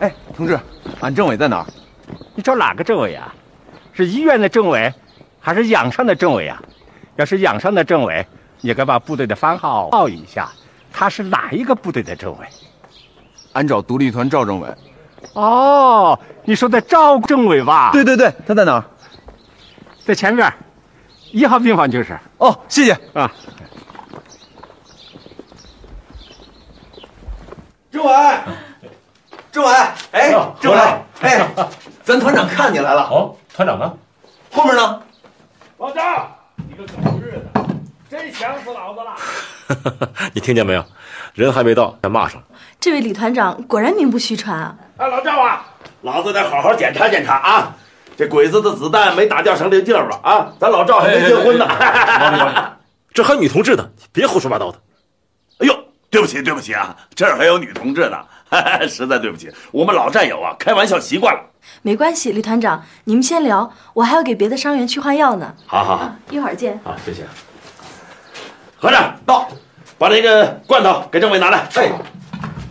[0.00, 0.58] 哎，同志，
[1.00, 1.66] 俺政委在哪？
[2.34, 3.34] 你找哪个政委啊？
[3.92, 4.92] 是医院的政委，
[5.38, 6.62] 还是养伤的政委啊？
[7.16, 8.26] 要是养伤的政委，
[8.62, 10.50] 你该把部队的番号报一下，
[10.90, 12.46] 他是哪一个部队的政委？
[13.52, 14.68] 俺找独立团赵政委。
[15.34, 17.90] 哦，你说的赵政委吧？
[17.92, 18.82] 对对对，他在哪？
[20.04, 20.50] 在前面，
[21.32, 22.18] 一号病房就是。
[22.38, 23.30] 哦，谢谢啊。
[27.90, 28.12] 政委，
[29.52, 29.70] 政委，
[30.12, 30.78] 哎，政委，
[31.20, 31.46] 哎，
[32.02, 33.02] 咱团长看你来了。
[33.02, 33.92] 哦，团长呢？
[34.50, 35.02] 后面呢？
[35.76, 37.66] 老赵，你个狗日的，
[38.08, 40.08] 真想死老子了！
[40.32, 40.82] 你听见没有？
[41.34, 42.46] 人还没到，先骂上了。
[42.80, 44.74] 这位李团长果然名不虚传啊！
[44.96, 45.66] 哎，老赵啊，
[46.00, 47.76] 老子得好好检查检查啊！
[48.16, 50.18] 这鬼子的子弹没打掉成零件吧？
[50.22, 51.68] 啊，咱老赵还没结婚呢。
[53.12, 54.78] 这还女同志呢，别胡说八道的。
[55.58, 58.18] 哎呦，对不起对不起啊，这儿还有女同志呢。
[58.88, 61.40] 实在对不起，我们老战友啊，开玩笑习惯了。
[61.80, 65.54] 没关系，李团长，你们先聊，我还要给别的伤员去换药呢。
[65.66, 66.78] 好好好，一会儿见。
[66.84, 67.24] 好，谢谢。
[68.76, 69.48] 和尚到，
[69.96, 71.66] 把那个罐头给政委拿来。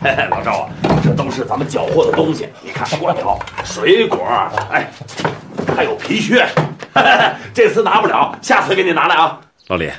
[0.04, 0.70] 哎，老赵啊，
[1.04, 4.26] 这都是咱们缴获的东西，你看，罐头、水果，
[4.72, 4.92] 哎，
[5.76, 6.46] 还有皮靴，
[7.54, 9.40] 这次拿不了，下次给你拿来啊。
[9.68, 9.90] 老李，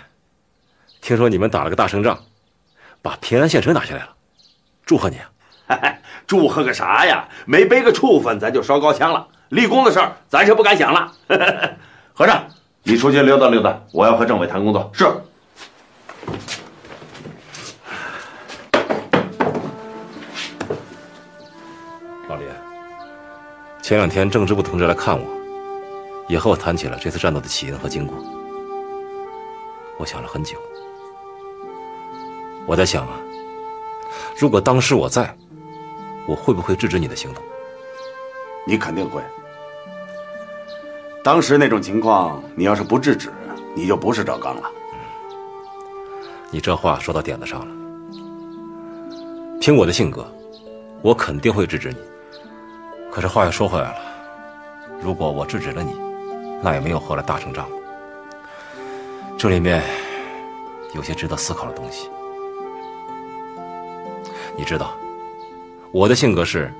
[1.00, 2.18] 听说你们打了个大胜仗，
[3.00, 4.10] 把平安县城拿下来了，
[4.84, 5.30] 祝贺你啊！
[6.26, 7.28] 祝贺个啥呀？
[7.46, 9.26] 没背个处分，咱就烧高香了。
[9.50, 11.12] 立功的事儿，咱是不敢想了。
[12.14, 12.44] 和尚，
[12.82, 14.90] 你出去溜达溜达，我要和政委谈工作。
[14.94, 15.04] 是。
[22.28, 22.44] 老李，
[23.82, 25.26] 前两天政治部同志来看我，
[26.28, 28.16] 也和我谈起了这次战斗的起因和经过。
[29.98, 30.56] 我想了很久，
[32.66, 33.20] 我在想啊，
[34.38, 35.36] 如果当时我在，
[36.26, 37.42] 我会不会制止你的行动？
[38.66, 39.20] 你肯定会。
[41.24, 43.32] 当时那种情况，你要是不制止，
[43.74, 44.70] 你就不是赵刚了。
[46.50, 47.66] 你这话说到点子上了。
[49.60, 50.26] 凭我的性格，
[51.00, 51.96] 我肯定会制止你。
[53.10, 53.98] 可是话又说回来了，
[55.00, 55.94] 如果我制止了你，
[56.62, 57.68] 那也没有后来大胜仗。
[59.38, 59.82] 这里面
[60.94, 62.08] 有些值得思考的东西。
[64.56, 64.92] 你知道，
[65.92, 66.72] 我的性格是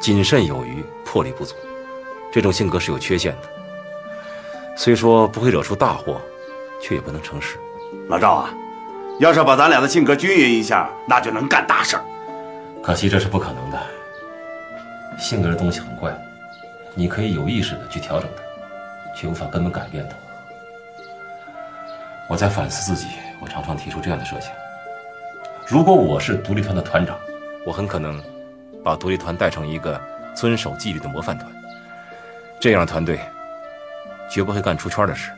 [0.00, 1.54] 谨慎有余，魄力不足。
[2.32, 3.48] 这种性格是有缺陷的。
[4.76, 6.20] 虽说不会惹出大祸，
[6.82, 7.56] 却也不能成事。
[8.08, 8.50] 老赵啊，
[9.20, 12.04] 要是把咱俩的性格均匀一下，那就能干大事儿。
[12.82, 13.78] 可惜这是不可能的。
[15.16, 16.12] 性格这东西很怪，
[16.92, 18.42] 你可以有意识的去调整它，
[19.14, 20.16] 却无法根本改变它。
[22.28, 23.06] 我在反思自己，
[23.40, 24.50] 我常常提出这样的设想：
[25.64, 27.16] 如果我是独立团的团长，
[27.64, 28.20] 我很可能
[28.86, 30.00] 把独立团带成一个
[30.32, 31.50] 遵守纪律的模范团。
[32.60, 33.18] 这样的团队
[34.30, 35.32] 绝不会干出圈的事，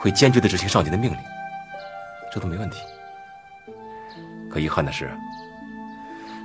[0.00, 1.18] 会坚决的执行上级的命令，
[2.28, 2.80] 这都没问题。
[4.50, 5.08] 可遗憾的是，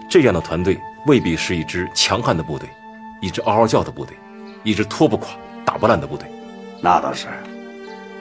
[0.08, 2.70] 这样的团队未必是一支强悍的部队，
[3.22, 4.16] 一支嗷嗷叫的部队，
[4.64, 5.30] 一支拖不垮、
[5.66, 6.30] 打不烂的部队。
[6.84, 7.26] 那倒是，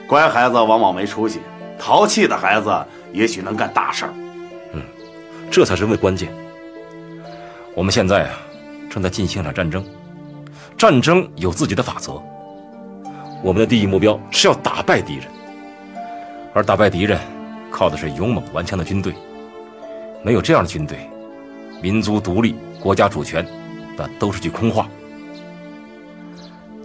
[0.07, 1.39] 乖孩子往往没出息，
[1.77, 4.13] 淘气的孩子也许能干大事儿。
[5.59, 6.31] 这才是问关键。
[7.75, 8.39] 我们现在啊，
[8.89, 9.83] 正在进行一场战争，
[10.77, 12.13] 战争有自己的法则。
[13.43, 15.25] 我们的第一目标是要打败敌人，
[16.53, 17.19] 而打败敌人，
[17.69, 19.13] 靠的是勇猛顽强的军队。
[20.23, 21.09] 没有这样的军队，
[21.81, 23.45] 民族独立、国家主权，
[23.97, 24.87] 那都是句空话。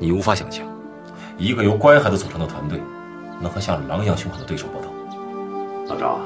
[0.00, 0.66] 你无法想象，
[1.38, 2.80] 一个由乖孩子组成的团队，
[3.40, 4.88] 能和像狼一样凶狠的对手搏斗。
[5.86, 6.20] 老赵啊，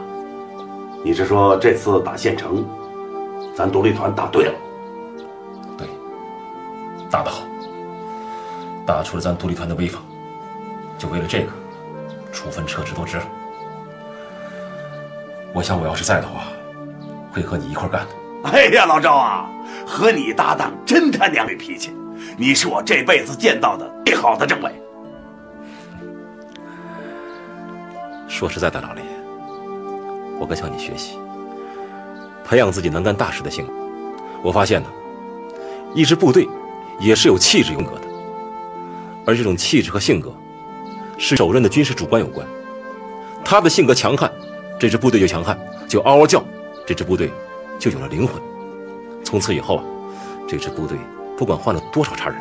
[1.05, 2.65] 你是说这次打县城，
[3.55, 4.55] 咱独立团打对了？
[5.77, 5.87] 对，
[7.11, 7.43] 打得好，
[8.87, 10.03] 打出了咱独立团的威风。
[10.99, 11.53] 就为了这个，
[12.33, 13.25] 处分撤职都值了。
[15.55, 16.45] 我想，我要是在的话。
[17.31, 18.51] 会和你一块干的。
[18.51, 19.49] 哎呀，老赵啊，
[19.87, 21.95] 和你搭档真他娘没脾气！
[22.37, 24.73] 你是我这辈子见到的最好的政委。
[28.27, 29.03] 说实在的，老李，
[30.39, 31.19] 我该向你学习，
[32.45, 33.73] 培养自己能干大事的性格。
[34.43, 34.89] 我发现呢，
[35.95, 36.49] 一支部队
[37.01, 38.03] 也是有气质、有格的，
[39.27, 40.33] 而这种气质和性格，
[41.19, 42.47] 是首任的军事主官有关。
[43.45, 44.31] 他的性格强悍，
[44.79, 46.43] 这支部队就强悍，就嗷嗷叫。
[46.87, 47.31] 这支部队
[47.79, 48.41] 就有了灵魂。
[49.25, 49.85] 从此以后啊，
[50.49, 50.97] 这支部队
[51.37, 52.41] 不管换了多少茬人，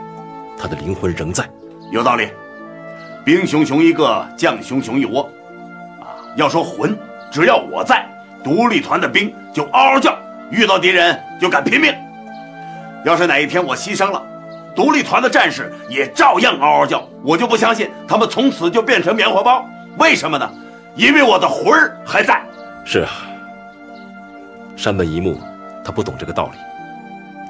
[0.58, 1.50] 他的灵魂仍在。
[1.92, 2.30] 有道理。
[3.26, 5.24] 兵熊熊一个，将熊熊一窝。
[6.00, 6.98] 啊，要说魂，
[7.38, 8.04] 只要我在，
[8.44, 10.18] 独立团的兵就嗷嗷叫，
[10.50, 11.94] 遇到敌人就敢拼命。
[13.06, 14.20] 要是哪一天我牺牲了，
[14.76, 17.08] 独立团的战士也照样嗷嗷叫。
[17.24, 19.64] 我就不相信他们从此就变成棉花包。
[20.00, 20.52] 为什么呢？
[20.96, 22.42] 因为我的魂儿还在。
[22.84, 23.12] 是啊。
[24.76, 25.40] 山本一木，
[25.86, 26.58] 他不懂这个道理。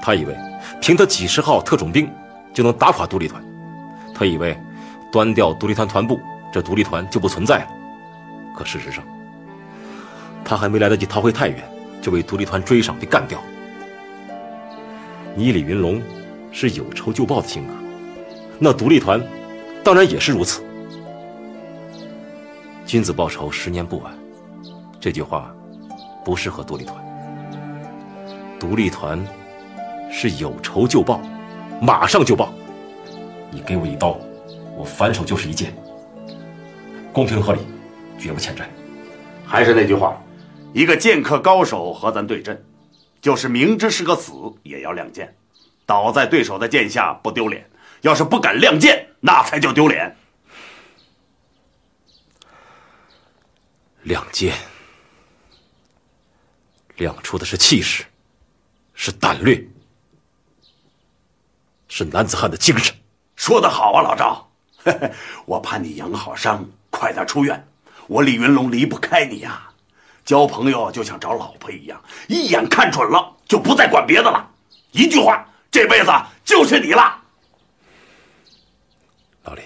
[0.01, 0.35] 他以为
[0.81, 2.11] 凭他几十号特种兵
[2.53, 3.41] 就能打垮独立团，
[4.13, 4.59] 他以为
[5.13, 6.19] 端掉独立团团部，
[6.51, 7.67] 这独立团就不存在了。
[8.53, 9.01] 可事实上，
[10.47, 11.61] 他还没来得及逃回太原，
[12.01, 13.37] 就被独立团追上，被干掉。
[15.35, 16.01] 你李云龙
[16.53, 17.73] 是有仇就报的性格，
[18.57, 19.21] 那独立团
[19.83, 20.63] 当然也是如此。
[22.85, 24.17] 君子报仇，十年不晚。
[25.01, 25.53] 这句话
[26.23, 26.95] 不适合独立团。
[28.57, 29.21] 独立团
[30.09, 31.19] 是有仇就报，
[31.81, 32.53] 马上就报。
[33.51, 34.17] 你给我一刀，
[34.77, 35.73] 我反手就是一剑。
[37.11, 37.59] 公平合理，
[38.17, 38.65] 绝不欠债。
[39.45, 40.17] 还是那句话，
[40.73, 42.63] 一个剑客高手和咱对阵，
[43.19, 44.31] 就是明知是个死
[44.63, 45.35] 也要亮剑，
[45.85, 47.67] 倒在对手的剑下不丢脸，
[48.01, 50.15] 要是不敢亮剑，那才叫丢脸。
[54.03, 54.53] 亮剑，
[56.97, 58.05] 亮出的是气势，
[58.93, 59.67] 是胆略，
[61.87, 62.95] 是男子汉的精神。
[63.35, 64.49] 说得好啊，老赵，
[65.45, 67.67] 我怕你养好伤，快点出院。
[68.07, 69.66] 我李云龙离不开你呀，
[70.27, 74.45] 交朋友就像找老婆一样，一眼看准了就不再管别的了。
[74.91, 76.11] 一句话，这辈子
[76.43, 77.17] 就是你了。
[79.45, 79.61] 老李，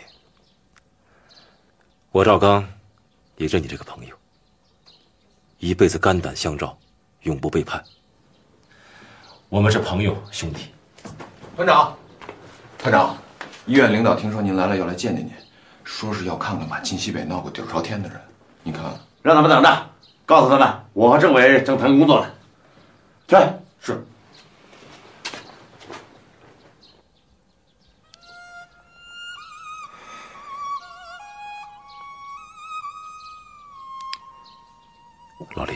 [2.12, 2.64] 我赵刚
[3.38, 4.16] 也认你这个朋友，
[5.58, 6.78] 一辈子肝胆相照，
[7.24, 7.84] 永不背叛。
[9.50, 10.68] 我们是朋友兄弟。
[11.56, 11.98] 团长，
[12.78, 13.18] 团长，
[13.66, 15.34] 医院领导听说您来了，要来见见您，
[15.84, 18.22] 说是要看看把晋西北闹个底儿朝天的人。
[18.62, 18.94] 您看看，
[19.24, 19.91] 让他们等着，
[20.26, 22.32] 告诉他们，我和政委正谈工作呢。
[23.28, 23.36] 去，
[23.80, 24.06] 是。
[35.56, 35.76] 老李，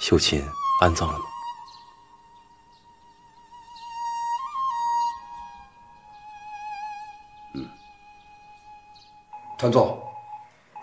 [0.00, 0.42] 秀琴
[0.80, 1.24] 安葬了吗？
[9.58, 9.98] 团座，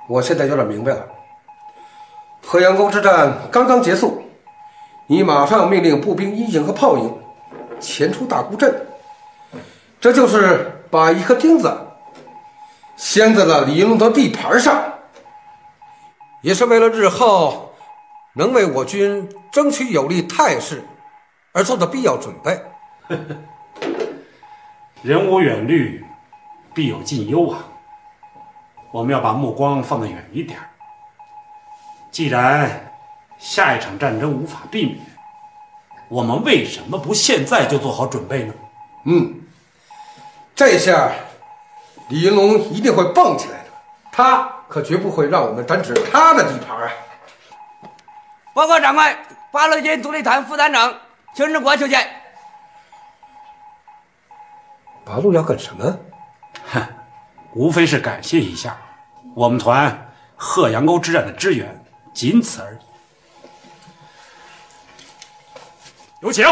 [0.07, 1.07] 我现在有点明白了。
[2.53, 4.21] 河阳沟之战刚刚结束，
[5.07, 7.17] 你马上命令步兵一营和炮营
[7.79, 8.85] 前出大沽镇，
[9.99, 11.75] 这就是把一颗钉子
[12.95, 14.83] 镶在了李云龙的地盘上，
[16.43, 17.73] 也是为了日后
[18.35, 20.83] 能为我军争取有利态势
[21.53, 22.61] 而做的必要准备。
[25.01, 26.05] 人无远虑，
[26.71, 27.65] 必有近忧啊。
[28.91, 30.59] 我们要把目光放得远一点。
[32.13, 32.93] 既然
[33.39, 34.99] 下一场战争无法避免，
[36.09, 38.53] 我们为什么不现在就做好准备呢？
[39.05, 39.41] 嗯，
[40.53, 41.11] 这下
[42.09, 43.65] 李云龙一定会蹦起来的，
[44.11, 46.91] 他可绝不会让我们沾指他的地盘啊！
[48.53, 49.17] 报告长官，
[49.51, 50.93] 八路军独立团副团长
[51.35, 52.07] 邱志国求见。
[55.03, 55.97] 八路要干什么？
[56.71, 56.87] 哼，
[57.55, 58.77] 无非是感谢一下
[59.33, 61.82] 我们团贺阳沟之战的支援，
[62.13, 62.77] 仅此而已。
[66.21, 66.45] 有请。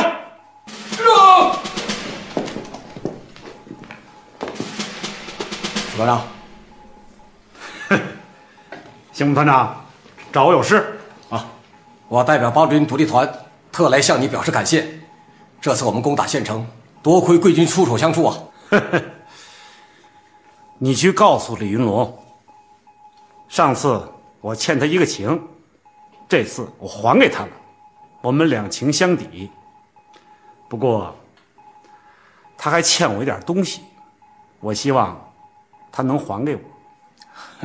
[5.92, 6.22] 副团长，
[9.14, 9.86] 邢副 团长，
[10.32, 11.00] 找我有事
[11.30, 11.46] 啊？
[12.08, 13.32] 我代表八路军独立团
[13.72, 15.00] 特来向你表示感谢。
[15.62, 16.66] 这次我们攻打县城，
[17.04, 18.38] 多亏贵军出手相助啊！
[20.80, 22.18] 你去告诉李云龙，
[23.48, 25.48] 上次我欠他一个情，
[26.32, 27.50] 这次我还给他了，
[28.22, 29.52] 我们两情相抵。
[30.70, 31.14] 不过，
[32.58, 33.82] 他还欠我一点东西，
[34.62, 35.30] 我希望
[35.92, 36.62] 他能还给我。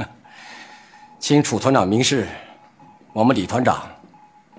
[1.21, 2.27] 请楚团长明示，
[3.13, 3.87] 我们李团长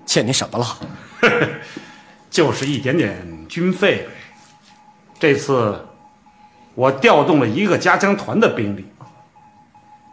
[0.06, 0.78] 欠你什么了？
[2.30, 4.08] 就是一点点军费。
[5.18, 5.86] 这次
[6.74, 8.90] 我调动了一个加强团的兵力，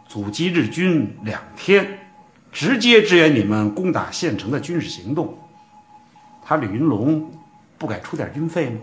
[0.06, 2.05] 阻击日军两天，
[2.56, 5.36] 直接支援你们攻打县城的军事行动。
[6.42, 7.30] 他李云龙
[7.76, 8.80] 不该出点军费吗？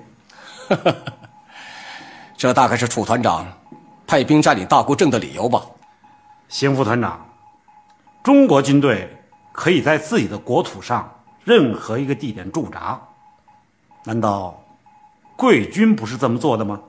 [2.37, 3.51] 这大概是楚团长
[4.05, 5.65] 派兵占领大沽镇的理由吧？
[6.49, 7.27] 邢副团长，
[8.21, 9.09] 中国军队
[9.51, 11.11] 可以在自己的国土上
[11.43, 13.01] 任何一个地点驻扎。
[14.03, 14.63] 难道
[15.35, 16.79] 贵军不是这么做的吗？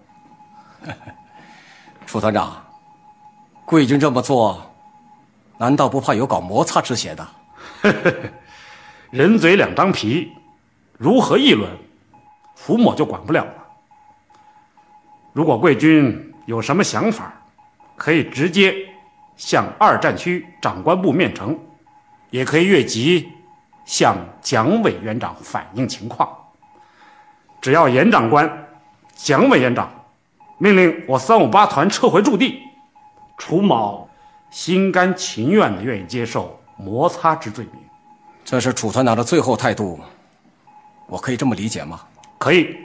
[2.05, 2.63] 楚团长，
[3.65, 4.74] 贵军这么做，
[5.59, 7.27] 难道不怕有搞摩擦之嫌的？
[9.11, 10.33] 人嘴两张皮，
[10.99, 11.71] 如何议论，
[12.57, 13.55] 伏某就管不了了。
[15.33, 17.33] 如果贵军有什么想法，
[17.97, 18.75] 可以直接
[19.37, 21.57] 向二战区长官部面呈，
[22.31, 23.29] 也可以越级
[23.85, 26.29] 向蒋委员长反映情况。
[27.61, 28.67] 只要严长官、
[29.15, 29.89] 蒋委员长
[30.59, 32.61] 命令我三五八团撤回驻地，
[33.39, 34.09] 楚某
[34.55, 37.75] 心甘情愿的愿意接受摩擦之罪名。
[38.45, 39.99] 这是楚团长的最后态度，
[41.09, 42.03] 我可以这么理解吗？
[42.39, 42.77] 可以。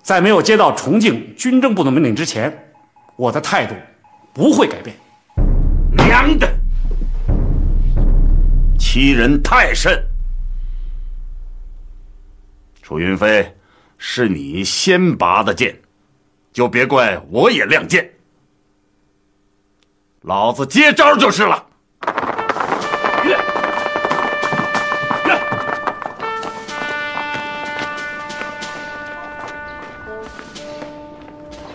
[0.00, 2.72] 在没有接到重庆军政部的命令之前，
[3.16, 3.74] 我的态度
[4.32, 4.94] 不会改变。
[5.96, 6.48] 娘的，
[8.78, 10.00] 欺人太甚！
[12.80, 13.52] 楚云飞，
[13.98, 15.76] 是你先拔的剑，
[16.52, 18.08] 就别怪我也亮剑。
[20.22, 21.64] 老子接招就是了。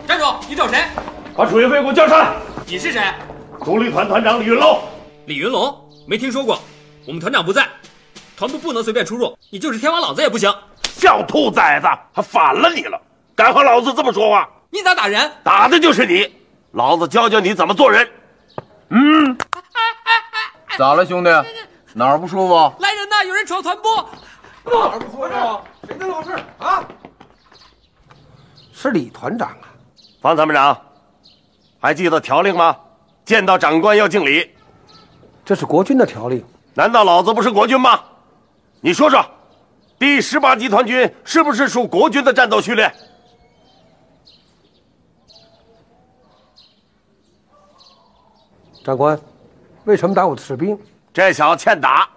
[0.07, 0.77] 站住你找谁？
[1.35, 2.33] 把楚云飞给我叫上来。
[2.67, 3.01] 你是谁？
[3.63, 4.79] 独立团团长李云龙。
[5.25, 5.75] 李云龙？
[6.07, 6.59] 没听说过。
[7.07, 7.67] 我们团长不在。
[8.37, 9.35] 团部不能随便出入。
[9.49, 10.53] 你就是天王老子也不行。
[10.83, 13.01] 小兔崽子还反了你了。
[13.35, 14.47] 敢和老子这么说话。
[14.69, 15.31] 你咋打人？
[15.43, 16.31] 打的就是你。
[16.73, 18.07] 老子教教你怎么做人。
[18.89, 19.37] 嗯。
[20.77, 21.29] 咋了，兄弟？
[21.93, 22.73] 哪儿不舒服？
[22.79, 23.23] 来人呐！
[23.25, 23.89] 有人闯团部。
[24.65, 25.61] 哪儿不舒服？
[25.87, 26.83] 谁的老事啊？
[28.73, 29.71] 是李团长啊。
[30.21, 30.77] 方参谋长，
[31.79, 32.75] 还记得条令吗？
[33.23, 34.51] 见到长官要敬礼。
[35.45, 36.43] 这是国军的条令。
[36.73, 37.99] 难道老子不是国军吗？
[38.81, 39.25] 你说说，
[39.97, 42.93] 第十八集团军是不是属国军的战斗序列？
[48.85, 49.19] 长官，
[49.85, 50.79] 为什么打我的士兵？
[51.11, 52.07] 这小子欠打，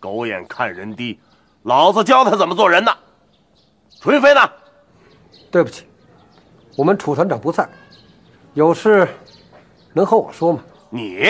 [0.00, 1.20] 狗眼看人低，
[1.64, 2.90] 老子教他怎么做人呢。
[4.00, 4.40] 楚云飞呢？
[5.50, 5.86] 对不起，
[6.74, 7.68] 我们楚团长不在，
[8.54, 9.06] 有事
[9.92, 10.60] 能和我说吗？
[10.88, 11.22] 你，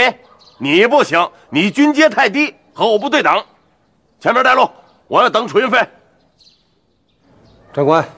[0.57, 3.45] 你不行，你军阶太低，和我不对等。
[4.21, 4.71] 前面带路，
[5.09, 5.85] 我要等楚云飞。
[7.73, 8.09] 长官，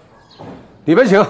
[0.84, 1.24] 里边请。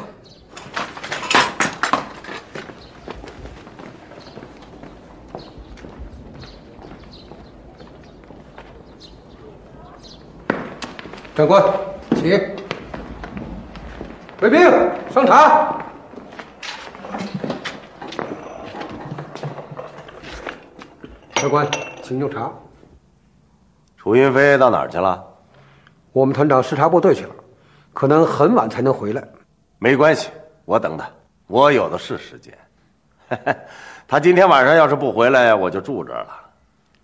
[11.42, 11.60] 长官，
[12.14, 12.30] 请。
[14.40, 14.60] 卫兵
[15.10, 15.76] 上茶。
[21.34, 21.68] 长官，
[22.00, 22.48] 请用茶。
[23.96, 25.20] 楚云飞到哪儿去了？
[26.12, 27.34] 我们团长视察部队去了，
[27.92, 29.24] 可能很晚才能回来。
[29.80, 30.30] 没关系，
[30.64, 31.10] 我等他，
[31.48, 32.56] 我有的是时间。
[34.06, 36.28] 他今天晚上要是不回来，我就住这儿了。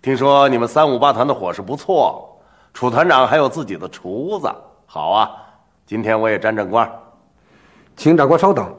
[0.01, 2.25] 听说你们三五八团的伙食不错。
[2.73, 4.49] 楚团长还有自己的厨子，
[4.85, 5.31] 好啊！
[5.85, 6.89] 今天我也沾沾光。
[7.97, 8.73] 请长官稍等，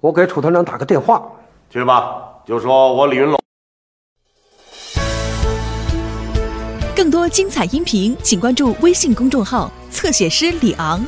[0.00, 1.22] 我给楚团长打个电话。
[1.68, 3.38] 去吧，就说我李云龙。
[6.94, 11.04] 更多精彩音频，请关注微信公众号“侧写师李昂”。